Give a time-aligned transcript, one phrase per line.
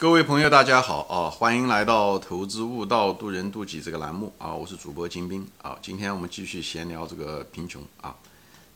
[0.00, 1.28] 各位朋友，大家好啊！
[1.28, 4.54] 欢迎来到《投资悟道，渡人渡己》这个栏目啊！
[4.54, 5.76] 我是主播金兵啊！
[5.82, 8.14] 今天我们继续闲聊这个贫穷啊。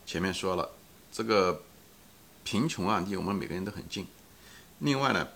[0.04, 0.68] 前面说了，
[1.12, 1.62] 这个
[2.42, 4.04] 贫穷啊，离我们每个人都很近。
[4.80, 5.28] 另外呢，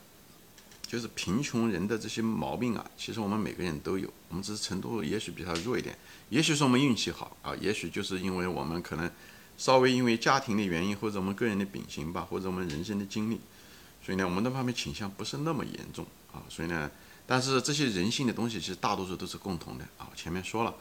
[0.88, 5.96] 就是贫穷人的这些毛病啊，其实我们每个人都有，我们只是程度也许比他弱一点，
[6.30, 9.08] 也许是我们运气好啊，也许就是因为我们可能
[9.56, 13.38] 稍微因为家庭的原因，或者我们个人的秉性吧，或者我们人生的经历。
[14.06, 16.40] 所以呢，我们那方面倾向不是那么严重啊。
[16.48, 16.88] 所以呢，
[17.26, 20.08] 但是这些人性的东西，其实大多数都是共同的啊。
[20.14, 20.72] 前面说了，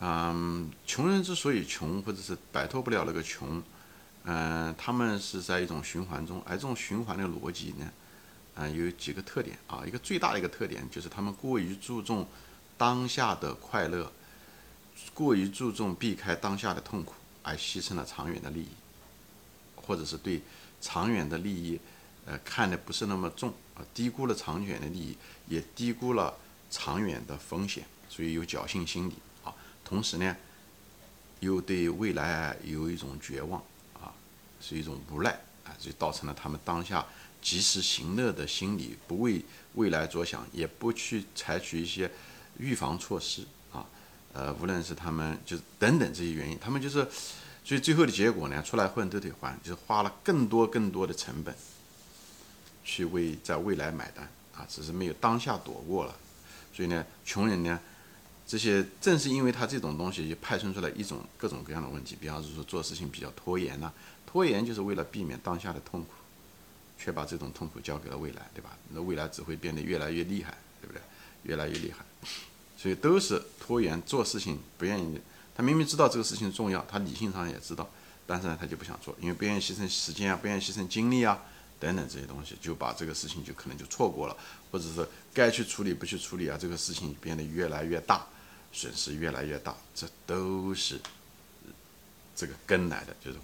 [0.00, 3.62] 嗯，穷人之所以穷，或者是摆脱不了那个穷，
[4.24, 7.88] 嗯，他们是在一种循环中，而这种循环的逻辑呢，
[8.56, 9.84] 嗯，有几个特点啊。
[9.86, 12.26] 一个最大的一个特点就是他们过于注重
[12.76, 14.10] 当下的快乐，
[15.14, 17.14] 过于注重避开当下的痛苦，
[17.44, 18.68] 而牺牲了长远的利益，
[19.76, 20.42] 或者是对
[20.80, 21.78] 长远的利益。
[22.24, 25.16] 呃，看的不是那么重啊，低估了长远的利益，
[25.48, 26.32] 也低估了
[26.70, 29.52] 长远的风险，所以有侥幸心理啊。
[29.84, 30.36] 同时呢，
[31.40, 33.60] 又对未来有一种绝望
[33.94, 34.14] 啊，
[34.60, 35.30] 是一种无奈
[35.64, 37.04] 啊，所以造成了他们当下
[37.40, 42.08] 及时行乐的心理，不为未来着想，也不去采取一些
[42.56, 43.84] 预防措施啊。
[44.32, 47.06] 呃，无论是他们就是等等这些原因，他们就是，
[47.64, 51.52] 所以最后的结果呢，出来混都得还，就是花了更多更多的成本。
[52.84, 56.14] 去为在未来买单啊，只是没有当下躲过了，
[56.72, 57.78] 所以呢，穷人呢，
[58.46, 63.92] 这些正是因为他这种东西就派生出来一种各种各样的问题，比方说做事情比较拖延呐，
[64.26, 66.08] 拖延就是为了避免当下的痛苦，
[66.98, 68.76] 却把这种痛苦交给了未来，对吧？
[68.90, 71.00] 那未来只会变得越来越厉害，对不对？
[71.44, 72.04] 越来越厉害，
[72.76, 75.20] 所以都是拖延做事情，不愿意。
[75.54, 77.88] 他明明知道这个事情重要，他理性上也知道，
[78.26, 81.42] 但是呢，他就不想做，因为不愿意牺牲时间啊，不愿意牺牲精力啊。
[81.82, 84.36] 等等这些东西，就把这个事情就可能就错过了，
[84.70, 85.04] 或者是
[85.34, 88.24] 该去处理不去处理啊，这个事情变得越来越大，
[88.72, 91.00] 损失越来越大，这都是
[92.36, 93.38] 这个根来的，就是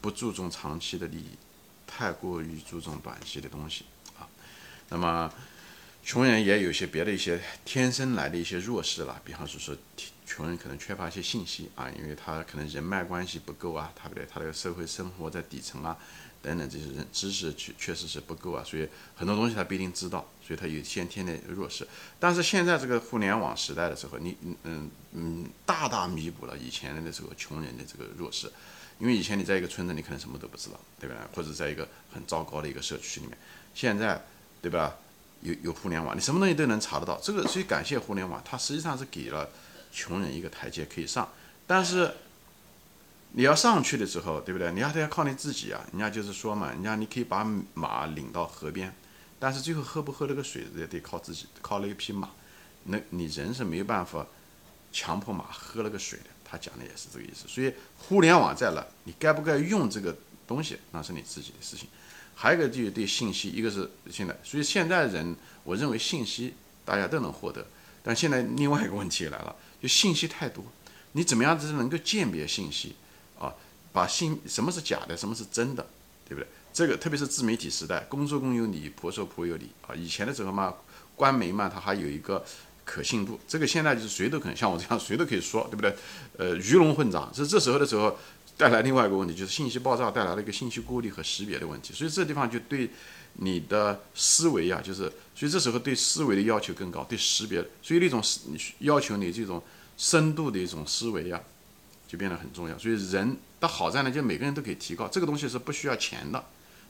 [0.00, 1.38] 不注重长期的利益，
[1.86, 3.84] 太过于注重短期的东西
[4.18, 4.26] 啊。
[4.88, 5.32] 那么
[6.02, 9.76] 穷人也有些别的一些天生来的一些弱势了，比方说说
[10.26, 15.96] 穷人可能缺乏一些信息啊，因为他可能人脉关系不够啊，他不对，他的社会生活在底层啊。
[16.46, 21.84] 等等，这些人知识确确实是不够啊，所以很多东西他不一定知道，所以他有先天的弱势。
[22.20, 28.48] 但是现在这个互联网时代的时候，你嗯嗯嗯大大弥补了以前的时候穷人的这个弱势，
[29.00, 31.16] 因为以前你在一个村子，你可能什么都不知道，对吧？
[31.34, 33.36] 或者在一个很糟糕的一个社区里面，
[33.74, 34.24] 现在
[34.62, 34.94] 对吧？
[35.40, 37.18] 有有互联网，你什么东西都能查得到。
[37.20, 39.50] 这个所以感谢互联网，它实际上是给了
[39.90, 41.28] 穷人一个台阶可以上，
[41.66, 42.14] 但是。
[43.32, 44.72] 你要上去的时候，对不对？
[44.72, 45.84] 你要得要靠你自己啊！
[45.92, 47.44] 人家就是说嘛，人家你可以把
[47.74, 48.94] 马领到河边，
[49.38, 52.30] 但是最后喝不喝那个水也得靠自己，靠那一匹马。
[52.84, 54.26] 那你人是没办法
[54.92, 56.26] 强迫马喝那个水的。
[56.48, 57.48] 他讲的也是这个意思。
[57.48, 60.16] 所以互联网在了，你该不该用这个
[60.46, 61.88] 东西，那是你自己的事情。
[62.34, 65.34] 还有一个就是对信息，一个是现在，所以现在人，
[65.64, 66.54] 我认为信息
[66.84, 67.66] 大家都能获得，
[68.02, 70.64] 但现在另外一个问题来了，就信息太多，
[71.12, 72.94] 你怎么样子能够鉴别信息？
[73.96, 75.86] 把信什么是假的，什么是真的，
[76.28, 76.46] 对不对？
[76.70, 79.94] 这个特别是自媒体时代，公说公有理，婆说婆有理啊。
[79.94, 80.74] 以前的时候嘛，
[81.14, 82.44] 官媒嘛，它还有一个
[82.84, 83.40] 可信度。
[83.48, 85.96] 这个现在就是谁都可能像我这样，谁都可以说，对不对？
[86.36, 87.32] 呃，鱼龙混杂。
[87.32, 88.18] 是这时候的时候，
[88.58, 91.94] 带来另外一个问题，就是信息爆炸带来了一个信息过滤和识别的问题。
[91.94, 92.90] 所以这地方就对
[93.32, 98.22] 你的思维啊，就是所以这时候对思维的要求更高，对识别，所以那种
[98.80, 99.62] 要求你这种
[99.96, 101.40] 深度的一种思维呀。
[102.06, 106.44] 就变得很重要，所以人的好在呢，就每个人都可以提高，这个东西是不需要钱的，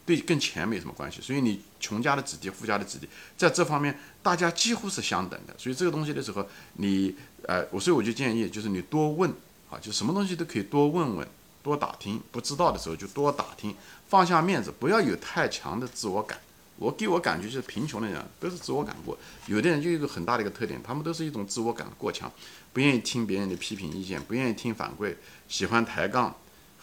[0.05, 1.21] 对，跟钱没什么关系。
[1.23, 5.55] 所以你穷家的子弟、富家的子弟，在这方面大家几乎是相等的。
[5.57, 7.15] 所以这个东西的时候，你
[7.47, 9.31] 呃，我所以我就建议，就是你多问
[9.71, 11.27] 啊，就什么东西都可以多问问、
[11.63, 13.75] 多打听，不知道的时候就多打听，
[14.09, 16.39] 放下面子，不要有太强的自我感。
[16.79, 22.31] 我给我感觉就是贫穷的人都是自我感过，有的人就有一个很大的一个特点，他们都是一种自我感过强，
[22.73, 25.15] 不愿意听别人的批评意见，不愿意听反馈，
[25.49, 26.37] 喜欢抬杠，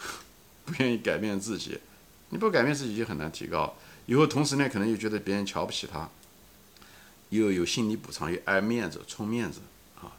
[0.66, 1.78] 不愿意改变自己。
[2.30, 3.76] 你不改变自己就很难提高。
[4.06, 6.10] 以后同时呢，可能又觉得别人瞧不起他，
[7.28, 9.60] 又有心理补偿，又爱面子、充面子
[10.00, 10.10] 啊，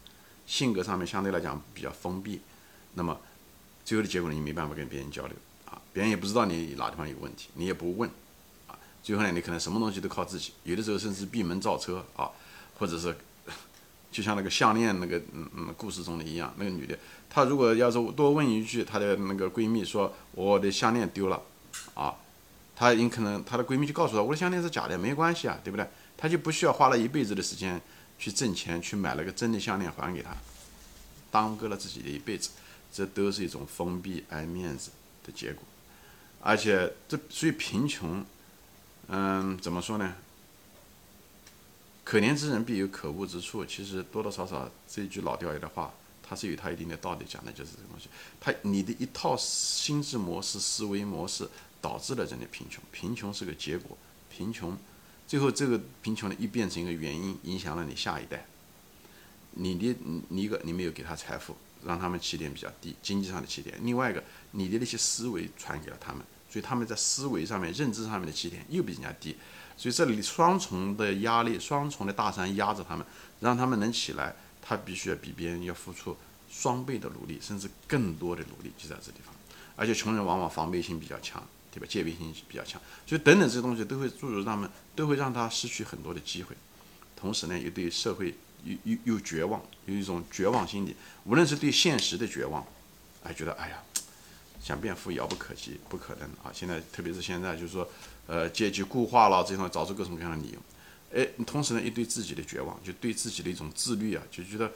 [0.48, 2.39] 性格上面相对来讲比较封闭。
[2.94, 3.19] 那么
[3.83, 5.36] 最后的结果，你没办法跟别人交流
[5.66, 8.10] 啊，别人也不知道你哪地方有问题，你也不问。
[9.06, 12.31] 最后呢，你可能什么东西都靠自己，有的时候甚至闭门造车啊，
[12.80, 13.16] 或者是
[14.12, 16.98] 就像那个项链那个嗯嗯故事中的一样，那个女的，
[17.30, 21.40] 她如果要是多问一句，她的那个闺蜜说我的项链丢了，
[21.94, 22.16] 啊，
[22.75, 25.88] 她有可能她的闺蜜就告诉她，我的项链是假的，没关系啊，对不对？
[26.18, 27.80] 她就不需要花了一辈子的时间
[28.18, 30.36] 去挣钱去买了个真的项链还给她，
[31.30, 32.50] 耽搁了自己的一辈子，
[32.92, 34.90] 这都是一种封闭爱面子
[35.24, 35.62] 的结果。
[36.42, 38.25] 而且这所以贫穷，
[39.07, 40.16] 嗯，怎么说呢？
[42.04, 43.66] 可怜之人必有可恶之处。
[43.66, 48.10] 其实多多少少这一句老掉牙的话，它是有它一定的道理，讲的就是这个东西。
[48.40, 51.48] 它你的一套心智模式、思维模式
[51.81, 53.98] 导致了人的贫穷，贫穷是个结果，
[54.30, 54.78] 贫穷
[55.28, 58.46] 最后这个贫穷呢，一变成一个原因，影响了你下一代。
[59.52, 59.96] 你的
[60.30, 61.56] 你一个你没有给他财富，
[61.86, 66.24] 让他们起点比较低，经济上的起点；另外一个你的那些思维传给了他们，
[66.56, 69.36] 所以他们在思维上面、认知上面的起点又比人家低。
[69.75, 73.06] 所以这里双重的压力，双重的大山压着他们，
[73.42, 76.16] 让他们能起来，他必须要比别人要付出
[76.50, 79.36] 双倍的努力，甚至更多的努力，就在这地方。
[79.75, 81.86] 而且穷人往往防备心比较强，对吧？
[81.90, 86.56] 戒备心比较强，所以等等这些东西都会注入他们，都会让他失去很多的机会。
[87.18, 92.66] 同时呢，又对社会又又又绝望，有一种绝望心理，无论是对现实的绝望，
[93.25, 93.84] 哎，觉得哎呀。
[94.65, 96.50] 想变富遥不可及，不可能啊！
[96.51, 97.88] 现在特别是现在，就是说，
[98.25, 100.59] 呃，阶级固化了，这种找出各种各样的理由。
[101.13, 104.71] 哎，同时呢，一对自己的绝望，就对自己的一种自律啊，就觉得，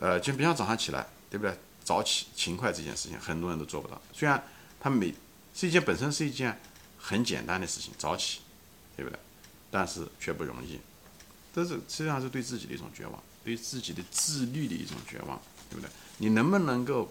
[0.00, 1.56] 呃，就比方早上起来，对不对？
[1.84, 4.02] 早起勤快这件事情，很多人都做不到。
[4.12, 4.42] 虽然
[4.80, 5.14] 他每
[5.54, 6.60] 是一件本身是一件
[6.98, 8.40] 很简单的事情，早起，
[8.96, 9.16] 对不对？
[9.70, 10.80] 但是却不容易。
[11.54, 15.88] 这是实际上是对自己的一种绝望，对自己的自律的一种绝望，对不对？
[16.18, 17.08] 你能不能够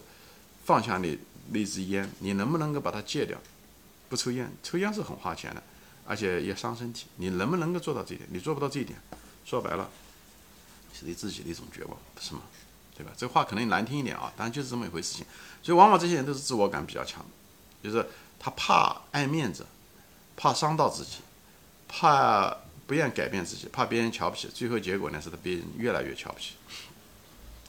[0.65, 1.17] 放下你？
[1.49, 3.37] 那支烟，你能不能够把它戒掉？
[4.09, 5.63] 不抽烟，抽烟是很花钱的，
[6.05, 7.07] 而且也伤身体。
[7.17, 8.29] 你能不能够做到这一点？
[8.31, 8.99] 你做不到这一点，
[9.45, 9.89] 说白了，
[10.93, 12.41] 是你自己的一种绝望，不是吗？
[12.97, 13.11] 对吧？
[13.17, 15.25] 这话可能难听一点啊，但就是这么一回事情。
[15.61, 17.25] 所以往往这些人都是自我感比较强，
[17.83, 18.05] 就是
[18.39, 19.65] 他怕爱面子，
[20.37, 21.17] 怕伤到自己，
[21.89, 22.55] 怕
[22.87, 24.47] 不愿改变自己，怕别人瞧不起。
[24.47, 26.53] 最后结果呢，是他别人越来越瞧不起，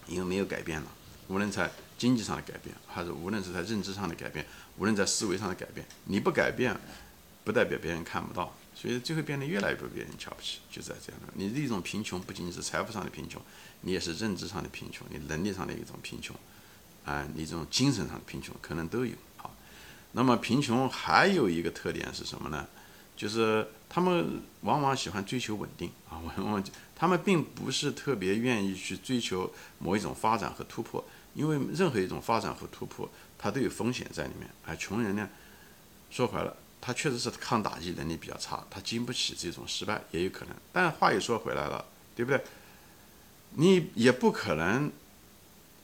[0.07, 0.87] 因为没有改变了，
[1.29, 1.71] 无论在。
[1.99, 4.45] 经济上的改变，还是无论是在认知上的改变，
[4.77, 6.79] 无论在思维上的改变，你不改变，
[7.43, 11.33] 不代表别人看不到，所以最后变得越来越被别人瞧不起，就在这样的。
[11.33, 13.41] 你的一种贫穷，不仅仅是财富上的贫穷，
[13.81, 16.37] 你也是认知上的贫穷，你能力上的一种贫穷，
[17.07, 19.49] 啊，你这种精神上的贫穷可能都有啊。
[20.13, 22.69] 那么贫穷还有一个特点是什么呢？
[23.17, 26.63] 就是他们往往喜欢追求稳定啊，往往
[26.97, 31.05] 他们并不是特别愿意去追求某一种发展和突破。
[31.35, 33.07] 因为任何一种发展和突破，
[33.37, 34.49] 它都有风险在里面。
[34.65, 35.29] 而穷人呢，
[36.11, 40.57] 说白了，他确实是抗打击能力比较差，他经不起这种失败，也有可能。
[40.73, 41.85] 但话又说回来了，
[42.15, 42.43] 对不对？
[43.51, 44.91] 你也不可能，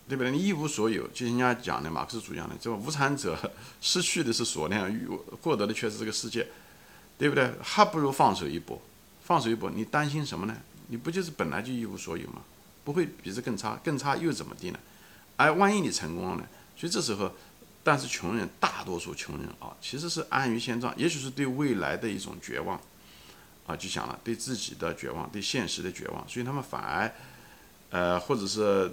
[0.08, 0.32] 对不对？
[0.32, 3.38] 你一无所有，就人家讲的马克思主义讲的，这个无产者
[3.82, 4.90] 失去的是所量，
[5.42, 6.48] 获得的却是这个世界，
[7.18, 7.52] 对不对？
[7.60, 8.80] 还不如放手一搏，
[9.22, 10.56] 放手一搏，你担心什么呢？
[10.92, 12.42] 你不就是本来就一无所有吗？
[12.84, 14.78] 不会比这更差，更差又怎么地呢？
[15.38, 16.46] 哎，万一你成功了呢？
[16.76, 17.32] 所以这时候，
[17.82, 22.78] 但是穷人大多数穷人啊，其实是安于现状，也许是对未来的一种绝望
[23.66, 27.14] 啊，就想了对自己的绝望，对现实的绝望，所以他们反而，
[27.88, 28.92] 呃，或者是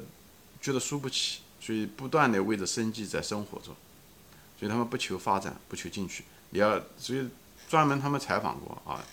[0.61, 3.75] 觉得输不起，所以不断的为着生计在生活着，
[4.57, 6.23] 所以他们不求发展，不求进取。
[6.51, 7.27] 你要所以
[7.67, 9.03] 专门他们采访过啊，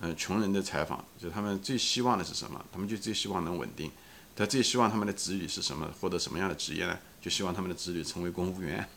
[0.00, 2.64] 嗯，穷人的采访，就他们最希望的是什么？
[2.72, 3.90] 他们就最希望能稳定。
[4.34, 6.98] 他最希望他们的子女是什么，获得什么样的职业呢？
[7.20, 8.88] 就希望他们的子女成为公务员，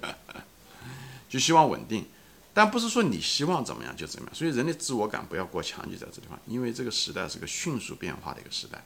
[1.28, 2.06] 就希望稳定。
[2.54, 4.34] 但不是说你希望怎么样就怎么样。
[4.36, 6.38] 所以人的自我感不要过强，就在这地方。
[6.46, 8.84] 因为这个时代是个迅速变化的一个时代，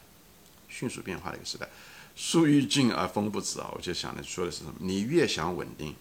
[0.69, 1.69] 迅速变化的一个时代。
[2.15, 3.71] 树欲静而风不止啊！
[3.75, 4.73] 我就想的说的是什么？
[4.79, 5.95] 你越想稳定，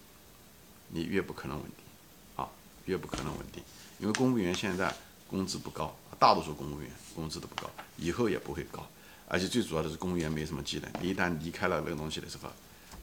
[0.88, 2.48] 你越不可能稳定啊，
[2.86, 3.62] 越不可能稳定。
[3.98, 4.94] 因为公务员现在
[5.28, 8.86] 工资不高，大多数公务员工资都不高，以后也不会高。
[9.28, 10.90] 而且最主要的是，公务员没什么技能。
[11.02, 12.48] 你一旦离开了那个东西的时候，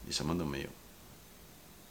[0.06, 0.68] 你什么都没有。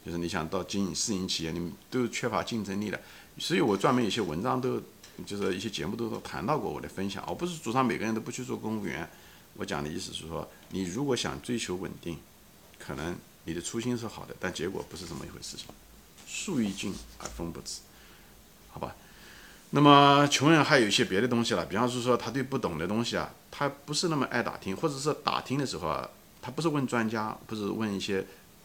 [0.04, 3.00] 就是你想到经营私营企业，你们都缺乏竞争力的。
[3.38, 4.82] 所以我专门有些文章都，
[5.25, 7.24] 就是一些节目都谈到过我的分享。
[7.25, 9.08] 而不是主张每个人都不去做公务员。
[9.56, 12.18] 我讲的意思是说，你如果想追求稳定，
[12.80, 15.68] 可能你的初心是好的，但结果不是这么一回事情。
[16.28, 17.82] 树欲静而风不止，
[18.72, 18.96] 好吧？
[19.75, 26.08] 那么穷人还有一些别的东西了，比方是说他对不懂的东西啊，他不是那么爱打听，或者是打听的时候啊，
[26.44, 28.24] 他不是问专家，不是问一些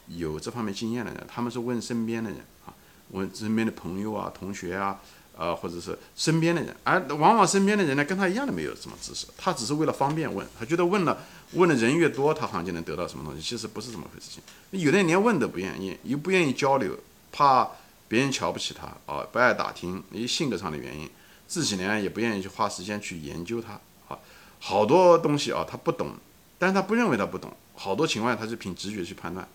[0.08, 2.76] 有这方面经验的人，他们是问身边的人啊，
[3.12, 5.00] 问身边的朋友啊、同学啊，
[5.34, 11.24] 呃，或者是身边的人，而往往身边的人呢，跟他一样的没有什么知识，他只是为了方便问，他觉得问了
[11.54, 14.42] 问的人越多，他好像就能得到什么东西，其实不是这么回事情。
[14.72, 16.94] 有的人连问都不愿意，又不愿意交流，
[17.32, 17.66] 怕
[18.08, 21.08] 别人瞧不起他啊，不爱打听，因为性格上的原因，
[21.46, 24.18] 自己呢也不愿意去花时间去研究他啊，
[24.58, 26.16] 好多东西啊他不懂，
[26.58, 29.46] 但是他不认为他不懂，好多情况下他是凭直觉去判断，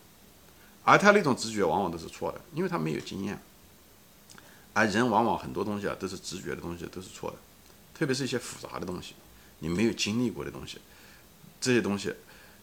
[0.84, 3.42] 而他那种直觉往往都是错的，因为他没有经验，
[4.74, 7.38] 而人往往很多东西啊都是直觉的东西都是错的，
[7.94, 9.16] 特别是一些复杂的东西，
[9.60, 10.78] 你没有经历过的东西，
[11.60, 12.14] 这些东西。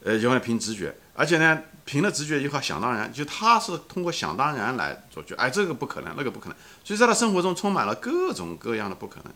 [0.03, 9.33] 呃，就凭直觉，而且呢，凭了直觉以后想当然，就他是通过想当然来做决，哎，这个不可能，那个不可能，所以在他生活中充满了各种各样的不可能，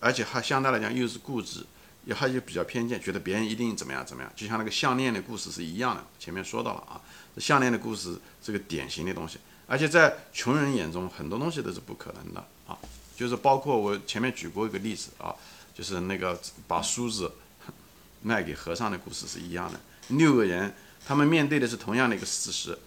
[0.00, 1.66] 而且还相对来讲又是固执，
[2.06, 7.00] 也还有比较偏见，觉得别人一定怎么样怎么样，就像那个项链的故事是一样的，前面说到了啊，
[7.36, 12.78] 项链的故事这个典型的东西，而且在穷人眼中很多东西都是不可能的啊，
[13.14, 15.34] 就是包括我前面举过一个例子啊，
[15.74, 17.30] 就是那个把梳子
[18.22, 19.78] 卖给和尚的故事是一样的。
[20.08, 20.74] 六个人，
[21.06, 22.78] 他们面对的是同样的一个事实，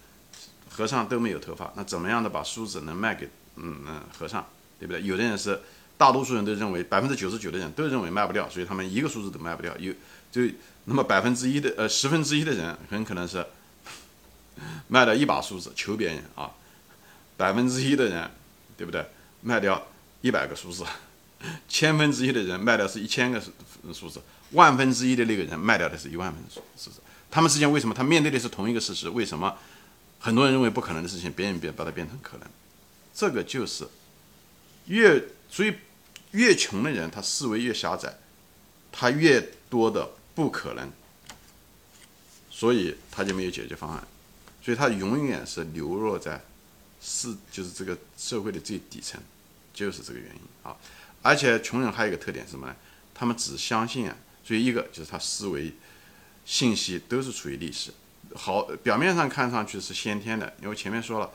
[0.68, 4.46] 和尚都没有头发，那怎么样的把梳子能卖给嗯嗯和尚，
[4.78, 5.02] 对不对？
[5.02, 5.60] 有的人是，
[5.96, 9.76] 大多数人都认为百分之九十九的人都认为卖不掉，所以他们一个梳子都卖不掉。
[9.78, 9.92] 有
[10.30, 10.42] 就
[10.86, 13.46] 那么百分之一的呃十分之一的人很可能是
[14.88, 16.50] 卖掉一把梳子求别人啊，
[17.36, 18.30] 百分之一的人
[18.76, 19.06] 对不对？
[19.42, 19.86] 卖掉
[20.22, 20.84] 一百个梳子，
[21.68, 23.50] 千分之一的人卖掉是一千个梳
[23.92, 24.20] 梳子，
[24.52, 27.00] 万分之一的那个人卖掉的是一万分梳梳子。
[27.32, 29.08] 他们之间为什么他面对的是同一个事实？
[29.08, 29.56] 为什么
[30.20, 32.46] 很多人认为不可能的事情，别人别把它变成可能？
[33.14, 33.88] 这个就是
[34.84, 35.74] 越所以
[36.32, 38.18] 越穷的人，他思维越狭窄，
[38.92, 40.92] 他越多的不可能，
[42.50, 44.06] 所以他就没有解决方案，
[44.62, 46.38] 所以他永远是流落在
[47.00, 49.18] 是就是这个社会的最底层，
[49.72, 50.76] 就是这个原因啊！
[51.22, 52.76] 而且穷人还有一个特点是什么呢？
[53.14, 55.72] 他们只相信啊，所以一个就是他思维。
[56.44, 57.92] 信息都是处于历史，
[58.34, 61.30] 好，表面上看上去是先天的，因为前面说了，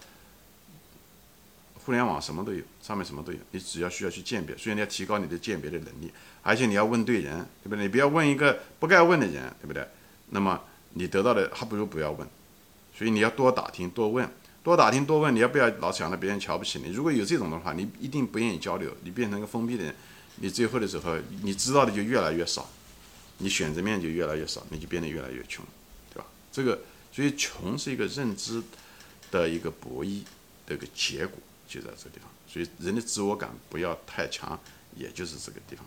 [1.86, 6.12] 互联网什么都有，上面什么都有，你只要需要去鉴别，所以你要提高你的鉴别的能力，
[6.44, 7.84] 而且你要问对人，对不对？
[7.84, 9.88] 你不要问一个不该问的人，对不对？
[10.32, 10.62] 那么
[10.94, 12.28] 你得到的还不如不要问，
[12.98, 14.30] 所以你要多打听，多问，
[14.62, 16.92] 多打听，多问，你要不要老想着别人瞧不起你？
[16.92, 19.96] 如果有这种的话，你一定不愿意交流，你变成一个封闭的人，
[20.36, 22.70] 你最后的时候，你知道的就越来越少。
[23.39, 25.63] 你选择面就越来越少，你就变得越来越穷，
[26.12, 26.25] 对吧？
[26.51, 26.79] 这个，
[27.12, 28.63] 所以穷是一个认知
[29.29, 30.24] 的一个博弈
[30.65, 32.27] 的一个结果，就在这个地方。
[32.48, 34.60] 所以人的自我感不要太强，
[34.96, 35.86] 也就是这个地方。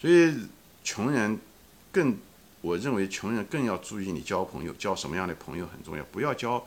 [0.00, 0.34] 所以
[0.82, 1.38] 穷人
[1.92, 2.16] 更，
[2.62, 6.02] 我认为穷人更要注意你交朋友，交什么样的朋友很重要。
[6.04, 6.66] 不要交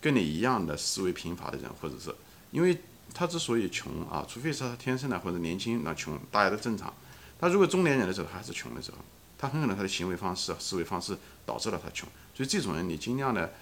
[0.00, 2.14] 跟你一样的思维贫乏的人，或者是
[2.52, 2.78] 因为
[3.12, 6.94] 他之所以穷啊，除非是他天生的或者年轻那穷，大家都正常。
[7.40, 8.98] 他如果中年人的时候还是穷的时候。
[9.38, 11.16] 他很可能他的行为方式、思维方式
[11.46, 13.52] 导致了他穷，所以这种人你尽量的，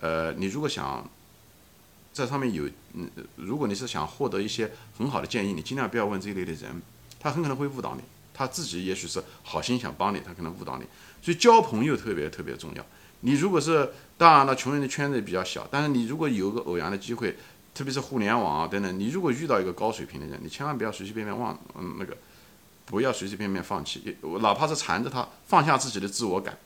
[0.00, 1.10] 呃，你如果想
[2.12, 6.80] 在上面有，嗯，如果你是想获得一些很好的建议，你尽量不要问这一类的人，
[7.18, 10.84] 他很可能会误导你，他自己也许是好心想帮你，他可能误导你，
[11.20, 12.86] 所以交朋友特别特别重要。
[13.20, 17.36] 你如果是当然了，穷人的圈子比较小，但是你如果有个偶然的机会，
[17.74, 22.16] 特别是互联网啊等等，你如果遇到一个高水平的人，你千万不要随随便便忘，嗯，那个。
[22.86, 26.58] 不要随随便便放弃，我哪怕是缠着他，放下自己的自我感，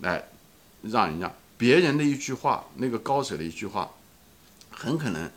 [0.00, 0.24] 来
[0.82, 3.90] 让人家别人的一句话，那个高手的一句话，
[4.70, 5.30] 很可能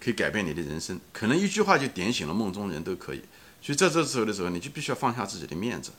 [0.00, 3.22] 可以改变你的人生，可能一句话就点醒了梦中人都可以。
[3.60, 5.92] 所以在这时候的时候，你就必须要放下自己的面子，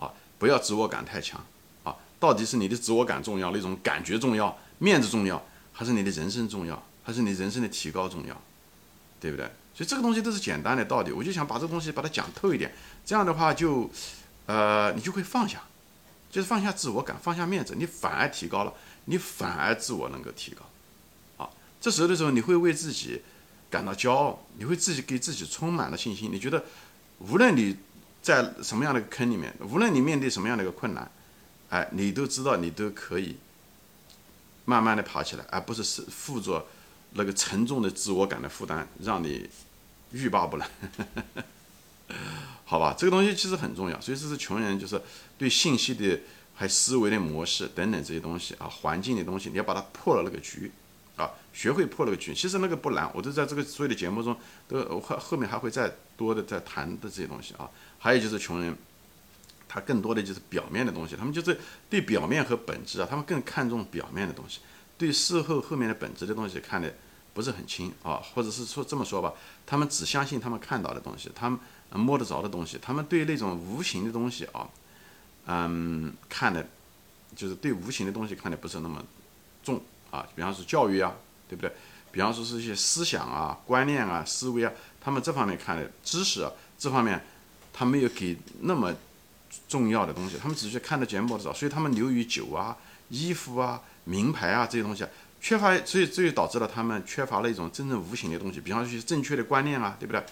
[0.00, 1.40] 啊，不要自我感太强，
[1.84, 5.40] 啊，到底是你的自我感重要，那种感觉重要，面子重要，
[5.72, 8.42] 还是你的人生重要，还是你人生的提高重要，
[9.20, 9.48] 对不对？
[9.76, 13.90] 所以这个东西都是简单的道理，我就想把这个东西把它讲透一点，这样的话就，
[14.46, 15.62] 呃，你就会放下，
[16.30, 18.72] 就是放下自我感，放下面子，你反而提高了，
[19.04, 23.20] 你反而自我能够提高，啊，这时候的时候你会为自己
[23.68, 26.64] 感到骄傲，你会自己给自己充满了信心，你觉得
[27.18, 27.76] 无论你
[28.22, 31.10] 在什么样的坑里面，无论你面对什么样的一个困难，
[31.68, 33.36] 哎，你都知道你都可以
[34.64, 36.66] 慢慢的爬起来，而不是是负着
[37.12, 39.48] 那个沉重的自我感的负担，让你。
[40.12, 40.66] 欲罢不能，
[42.64, 44.98] 好吧，这个东西其实很重要，所以这是穷人就是
[45.36, 46.18] 对信息的
[46.54, 50.70] 还思维的模式等等这些东西啊，环境的东西，你要把它破了那个局
[51.16, 54.34] 啊，学会破那个局，其实那个不难，我都在这个所有的节目中
[54.68, 58.74] 都后后面还会再多的再谈的这些东西啊，还有就是穷人，
[59.68, 61.58] 他更多的就是表面的东西，他们就是
[61.90, 64.60] 对表面和本质啊，他们更看重表面的东西，
[64.98, 66.94] 对事后后面的本质的东西看的。
[67.36, 69.30] 不是很清啊，或者是说这么说吧，
[69.66, 71.60] 他们只相信他们看到的东西，他们
[71.90, 74.66] 摸得着的东西，他们对那种无形的东西啊，
[75.44, 76.66] 嗯，看的，
[77.36, 79.04] 就是对无形的东西看的不是那么
[79.62, 79.78] 重
[80.10, 80.26] 啊。
[80.34, 81.14] 比方说教育啊，
[81.46, 81.70] 对不对？
[82.10, 87.22] 比方说是一些思想啊、观念啊、思维啊，他们这方面看的知识啊，这方面
[87.70, 88.94] 他没有给那么
[89.68, 92.74] 重要的东西，他们只是看的见摸得着，所以他们流于酒啊、
[93.08, 95.10] 衣服啊、名牌啊这些东西啊，
[95.40, 100.22] 缺乏，所以这就导致了他们缺乏了一种真正无形的东西，比方说正确的观念啊，对不对？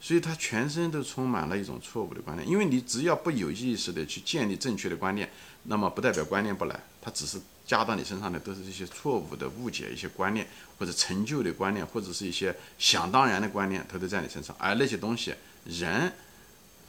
[0.00, 5.28] 所以他全身都充满了一种错误的观念，因为你只要不有意识的去建立正确的观念，
[5.64, 10.46] 那么不代表观念不来，它只是加到你身上的都是这些错误的误解、一些观念
[10.78, 14.54] 或者陈旧的观念，或者是一些想当然的观念，它都在你身上。
[14.56, 16.12] 而那些东西，人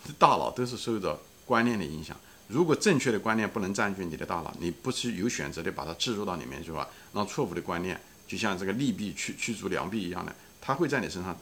[0.06, 1.18] 的大脑都是受到
[1.48, 2.16] 观念的影响。
[2.50, 11.38] 如果正确的观念不能占据你的大脑，你不是有选择的把它置入到里面去吧，让错误的观念就像这个利弊驱驱逐良币一样的，它会在你身上。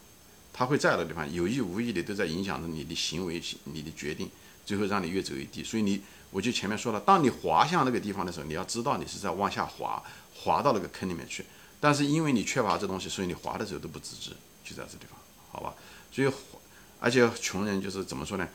[0.54, 4.28] 它会在的地方，有意无意的都在影响着你的行为、你的决定，
[4.66, 5.64] 最后让你越走越低。
[5.64, 10.02] 所以你，我就前面说了，当你滑向那个地方的时候，你要知道你是在往下滑，
[10.34, 11.46] 滑到那个坑里面去。
[11.80, 14.32] 但是因为你缺乏这东西，所以你滑的时候都不自知，
[14.64, 15.20] 就在这地方，
[15.52, 15.76] 好吧？
[16.12, 16.32] 所以，
[17.00, 18.50] 而且穷人就是怎么说呢？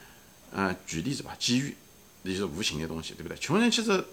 [0.50, 1.76] 嗯，举例子吧，机遇，
[2.22, 3.36] 那就是无形的东西，对不对？
[3.36, 4.04] 穷人其实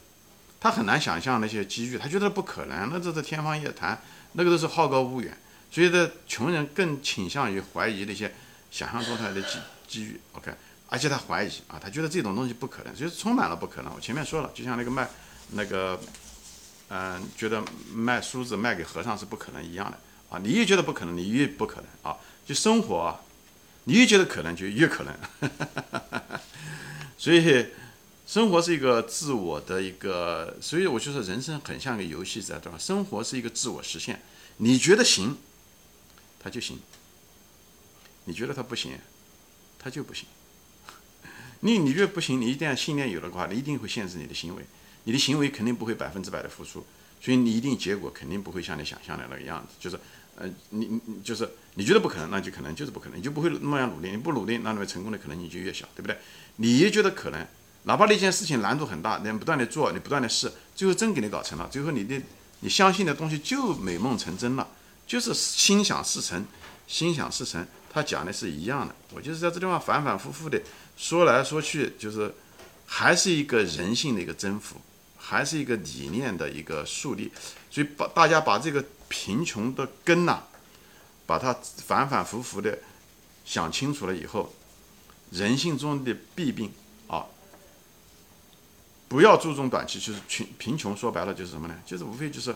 [0.59, 4.01] 他很难想象那些机遇，他觉得不可能，那这是天方夜谭，
[4.33, 5.37] 那个都是好高骛远。
[5.71, 8.33] 所以呢，穷人更倾向于怀疑那些
[8.71, 10.51] 想象中来的机机遇，OK，
[10.87, 13.93] 而且他怀疑啊，他觉得这种东西不可能，所以充满了不可能。
[13.93, 15.07] 我前面说了，就像那个卖
[15.51, 15.99] 那个，
[16.89, 17.63] 嗯，觉得
[17.93, 19.99] 卖梳子卖给和尚是不可能一样的
[20.29, 20.39] 啊。
[20.43, 22.17] 你越觉得不可能，你越不可能啊。
[22.45, 23.21] 就生活，啊，
[23.83, 25.15] 你越觉得可能，就越可能。
[27.15, 27.67] 所以，
[28.29, 32.77] 生活是一个自我的一个，所以我就说人生很像个游戏，在对吧？
[32.77, 34.21] 生活是一个自我实现，
[34.57, 35.35] 你觉得行。
[36.39, 36.77] 他就行，
[38.25, 38.91] 你觉得他不行，
[39.79, 40.27] 他就不行。
[41.61, 44.63] 你你觉得不行，你一定要信念有的话，你一定会限制你的行为，
[45.05, 46.85] 你的行为肯定不会百分之百的付出，
[47.19, 49.73] 所以你一定结果肯定不会像你想象的那个样子。
[49.79, 49.99] 就是，
[50.35, 54.11] 呃，你你就是你觉得不可能，那就可能就是不可能，你就不会那么样努力。
[54.11, 56.15] 你不努力，那你成功的可能性就越小，对不对？
[56.57, 57.47] 你也觉得可能，
[57.89, 62.21] 哪怕那件事情难度很大，你不断的做，你不断的试，最后真给你搞成了，最后你的
[62.59, 64.67] 你相信的东西就美梦成真了。
[65.07, 66.45] 就是心想事成，
[66.85, 68.93] 心想事成，他讲的是一样的。
[69.11, 70.61] 我就是在这地方反反复复的
[70.95, 72.31] 说来说去，就是
[72.85, 74.75] 还是一个人性的一个征服，
[75.17, 77.31] 还是一个理念的一个树立。
[77.71, 80.43] 所以把大家把这个贫穷的根呐，
[81.25, 82.77] 把它反反复复的
[83.43, 84.53] 想清楚了以后，
[85.31, 86.71] 人性中的弊病，
[89.09, 90.95] 不要注重短期，就是贫贫穷。
[90.95, 91.75] 说白了就是什么呢？
[91.85, 92.55] 就是无非就是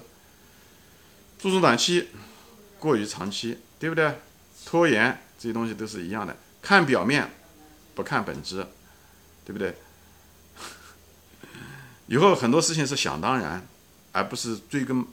[1.37, 2.07] 注重短期。
[2.79, 4.19] 过于长期，对不对？
[4.65, 7.29] 拖延这些东西都是一样的，看表面，
[7.95, 8.67] 不看本质，
[9.45, 9.73] 对不对？
[12.07, 13.65] 以后很多事情是想当然，
[14.11, 15.05] 而不是追根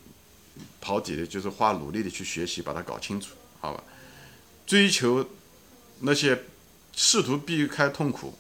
[0.83, 3.83] 刨底的，就是花努力的去学习，把它搞清楚，好吧？
[4.67, 5.25] 追求
[6.01, 6.43] 那些
[6.93, 8.37] 试图避开痛苦，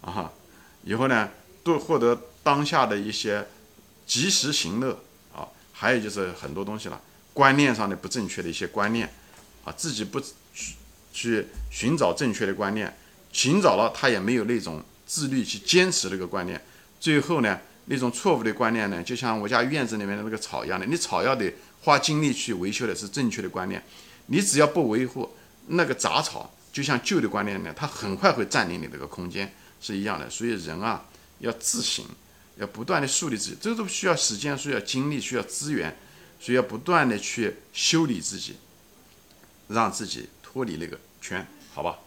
[0.00, 0.32] 啊，
[0.84, 1.30] 以后呢，
[1.68, 3.46] 都获得当下的一些
[4.06, 4.98] 及时行乐
[5.34, 7.00] 啊，还有就是很多东西了。
[7.34, 9.08] 观念上的不正确的一些观念，
[9.64, 10.74] 啊，自己不去
[11.12, 12.92] 去寻找正确的观念，
[13.32, 16.60] 寻找了他也没有那种自律去坚持那个观念，
[16.98, 23.80] 最后呢，那种错误的观念呢，就像我家院子里面的那个草一样的，你草要得花精力去维修的是正确的观念，
[24.26, 25.32] 你只要不维护
[25.68, 31.04] 那个杂草，就像旧的观念呢，它很快会占领你这个空间是一样的，所以人啊
[31.38, 32.04] 要自省，
[32.56, 35.96] 要不断的树立自己，这都需要时间，需要精力，需要资源。
[36.40, 38.54] 所以要不断的去修理自己，
[39.66, 41.98] 让自己脱离那个圈，好吧？